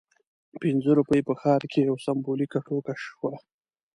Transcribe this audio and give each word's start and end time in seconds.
پنځه 0.61 0.89
روپۍ 0.99 1.21
په 1.27 1.33
ښار 1.41 1.61
کې 1.71 1.79
یوه 1.87 2.03
سمبولیکه 2.05 2.59
ټوکه 2.65 2.93
شوه. 3.03 3.31